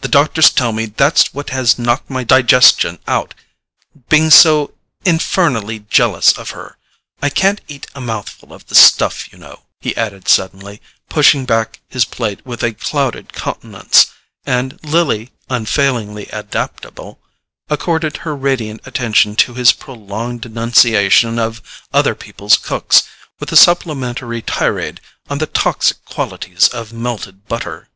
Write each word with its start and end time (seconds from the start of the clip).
The 0.00 0.06
doctors 0.06 0.48
tell 0.50 0.70
me 0.70 0.86
that's 0.86 1.34
what 1.34 1.50
has 1.50 1.76
knocked 1.76 2.08
my 2.08 2.22
digestion 2.22 3.00
out—being 3.08 4.30
so 4.30 4.74
infernally 5.04 5.80
jealous 5.90 6.30
of 6.38 6.50
her.—I 6.50 7.28
can't 7.30 7.60
eat 7.66 7.88
a 7.92 8.00
mouthful 8.00 8.52
of 8.52 8.68
this 8.68 8.78
stuff, 8.78 9.32
you 9.32 9.40
know," 9.40 9.64
he 9.80 9.96
added 9.96 10.28
suddenly, 10.28 10.80
pushing 11.08 11.44
back 11.44 11.80
his 11.88 12.04
plate 12.04 12.46
with 12.46 12.62
a 12.62 12.74
clouded 12.74 13.32
countenance; 13.32 14.06
and 14.46 14.78
Lily, 14.84 15.32
unfailingly 15.50 16.28
adaptable, 16.28 17.18
accorded 17.68 18.18
her 18.18 18.36
radiant 18.36 18.82
attention 18.86 19.34
to 19.34 19.54
his 19.54 19.72
prolonged 19.72 20.42
denunciation 20.42 21.40
of 21.40 21.60
other 21.92 22.14
people's 22.14 22.56
cooks, 22.56 23.02
with 23.40 23.50
a 23.50 23.56
supplementary 23.56 24.42
tirade 24.42 25.00
on 25.28 25.38
the 25.38 25.46
toxic 25.48 26.04
qualities 26.04 26.68
of 26.68 26.92
melted 26.92 27.48
butter. 27.48 27.88